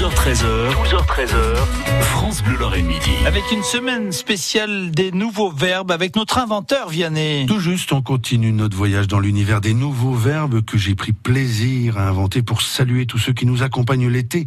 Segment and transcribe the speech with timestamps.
[0.00, 1.56] 12h13h, 12h13h,
[2.00, 3.10] France Bleu Lorraine Midi.
[3.26, 7.44] Avec une semaine spéciale des nouveaux verbes avec notre inventeur Vianney.
[7.44, 11.98] Tout juste, on continue notre voyage dans l'univers des nouveaux verbes que j'ai pris plaisir
[11.98, 14.46] à inventer pour saluer tous ceux qui nous accompagnent l'été,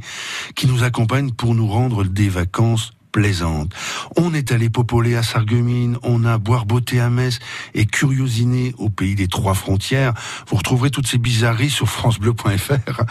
[0.55, 3.71] qui nous accompagnent pour nous rendre des vacances plaisante.
[4.17, 7.39] On est allé popoler à Sarreguemines, on a boire beauté à Metz
[7.73, 10.13] et curiosiné au pays des trois frontières.
[10.47, 13.03] Vous retrouverez toutes ces bizarreries sur francebleu.fr.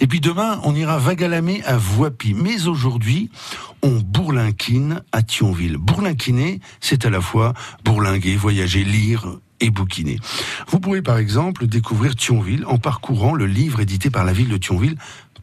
[0.00, 2.34] Et puis demain, on ira vagalamé à Voipy.
[2.34, 3.30] Mais aujourd'hui,
[3.82, 5.76] on bourlinquine à Thionville.
[5.76, 7.54] Bourlinquiner, c'est à la fois
[7.84, 10.18] bourlinguer, voyager, lire, et bouquiner.
[10.68, 14.56] Vous pouvez par exemple découvrir Thionville en parcourant le livre édité par la ville de
[14.56, 14.96] Thionville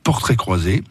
[0.03, 0.83] portrait croisé.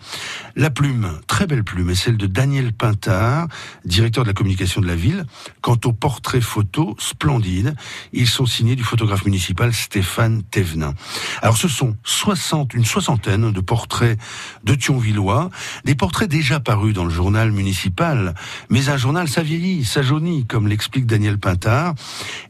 [0.59, 3.46] La plume, très belle plume, est celle de Daniel Pintard,
[3.84, 5.27] directeur de la communication de la ville.
[5.60, 7.74] Quant aux portraits photos, splendides,
[8.15, 10.95] ils sont signés du photographe municipal Stéphane Thévenin.
[11.42, 14.19] Alors ce sont 60, une soixantaine de portraits
[14.65, 15.51] de Thionvillois,
[15.84, 18.34] des portraits déjà parus dans le journal municipal,
[18.70, 21.95] mais un journal ça vieillit, ça jaunit, comme l'explique Daniel Pintard.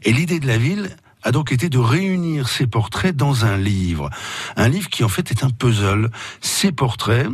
[0.03, 4.09] Et l'idée de la ville, a donc été de réunir ces portraits dans un livre.
[4.55, 6.09] Un livre qui en fait est un puzzle.
[6.39, 7.27] Ces portraits,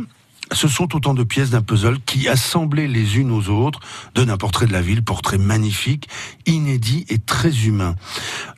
[0.52, 3.80] ce sont autant de pièces d'un puzzle qui, assemblées les unes aux autres,
[4.14, 6.08] donnent un portrait de la ville, portrait magnifique,
[6.46, 7.94] inédit et très humain.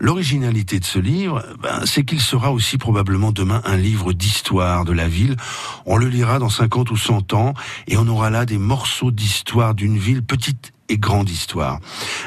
[0.01, 4.93] L'originalité de ce livre, ben, c'est qu'il sera aussi probablement demain un livre d'histoire de
[4.93, 5.37] la ville.
[5.85, 7.55] On le lira dans 50 ou 100 ans
[7.87, 11.81] et on aura là des morceaux d'histoire d'une ville petite et grande histoire.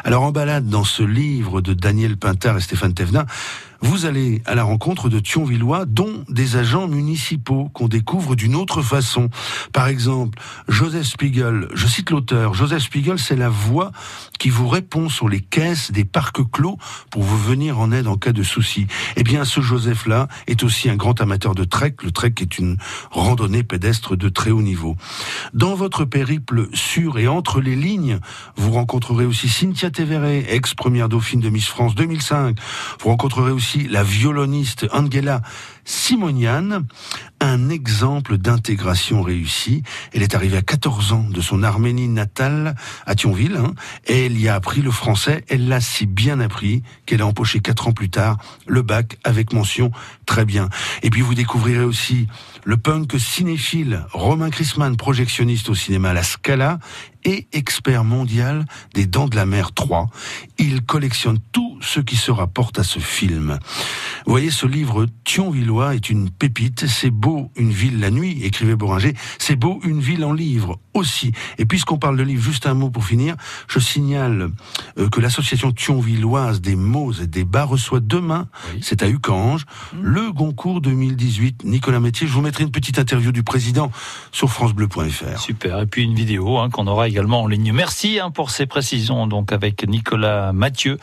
[0.03, 3.25] Alors en balade dans ce livre de Daniel Pintard et Stéphane Thévenin,
[3.81, 8.81] vous allez à la rencontre de Thionvillois, dont des agents municipaux qu'on découvre d'une autre
[8.81, 9.29] façon.
[9.71, 13.91] Par exemple, Joseph Spiegel, je cite l'auteur, Joseph Spiegel, c'est la voix
[14.37, 16.77] qui vous répond sur les caisses des parcs clos
[17.09, 18.87] pour vous venir en aide en cas de souci.
[19.15, 21.95] Eh bien, ce Joseph-là est aussi un grand amateur de trek.
[22.03, 22.77] Le trek est une
[23.11, 24.95] randonnée pédestre de très haut niveau.
[25.53, 28.19] Dans votre périple sur et entre les lignes,
[28.55, 32.57] vous rencontrerez aussi Cynthia Tévéré, ex-première dauphine de Miss France 2005.
[33.01, 35.41] Vous rencontrerez aussi la violoniste Angela
[35.85, 36.83] Simonian,
[37.39, 39.83] un exemple d'intégration réussie.
[40.13, 42.75] Elle est arrivée à 14 ans de son Arménie natale
[43.05, 43.73] à Thionville, hein,
[44.07, 45.43] et elle y a appris le français.
[45.47, 48.37] Elle l'a si bien appris qu'elle a empoché quatre ans plus tard
[48.67, 49.91] le bac avec mention
[50.25, 50.69] très bien.
[51.01, 52.27] Et puis vous découvrirez aussi
[52.65, 56.79] le punk cinéphile Romain Chrisman, projectionniste au cinéma La Scala
[57.23, 60.07] et expert mondial des Dents de la Mer 3.
[60.57, 63.59] Il collectionne tout ce qui se rapporte à ce film.
[64.25, 66.87] Vous voyez, ce livre Thionvillois est une pépite.
[66.87, 69.13] C'est beau une ville la nuit, écrivait Boringer.
[69.37, 71.31] C'est beau une ville en livre aussi.
[71.57, 73.35] Et puisqu'on parle de livre, juste un mot pour finir.
[73.67, 74.51] Je signale
[74.97, 78.47] euh, que l'association Thionvilloise des mots et des bas reçoit demain,
[78.81, 79.97] c'est à Ucange, mmh.
[80.01, 81.63] le Goncourt 2018.
[81.63, 83.91] Nicolas Métier, je vous mettrai une petite interview du président
[84.31, 85.39] sur francebleu.fr.
[85.39, 85.79] Super.
[85.79, 87.71] Et puis une vidéo hein, qu'on aura également en ligne.
[87.73, 90.97] Merci hein, pour ces précisions donc avec Nicolas Mathieu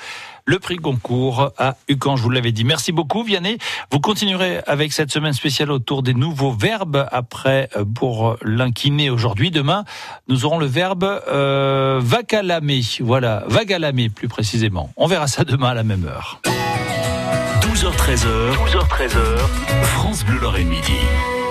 [0.47, 2.63] le prix Goncourt à Ucan, je vous l'avais dit.
[2.63, 3.59] Merci beaucoup Vianney.
[3.91, 9.51] Vous continuerez avec cette semaine spéciale autour des nouveaux verbes après euh, pour l'inquiné aujourd'hui.
[9.51, 9.85] Demain,
[10.29, 12.01] nous aurons le verbe euh.
[13.01, 14.91] Voilà, vagalamer plus précisément.
[14.97, 16.41] On verra ça demain à la même heure.
[17.63, 19.39] 12h13h, 12h13h,
[19.83, 21.36] France Bleu Lorraine Midi.